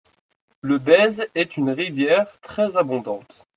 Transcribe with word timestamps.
Le 0.61 0.79
Bez 0.79 1.29
est 1.35 1.57
une 1.57 1.69
rivière 1.69 2.41
très 2.41 2.75
abondante. 2.75 3.45